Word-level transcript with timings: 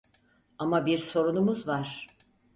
Ama 0.57 0.85
bir 0.85 0.97
sorunumuz 0.97 1.67
var. 1.67 2.07